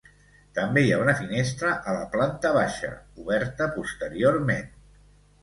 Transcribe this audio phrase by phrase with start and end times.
[0.59, 2.91] També hi ha una finestra a la planta baixa,
[3.25, 4.75] oberta posteriorment.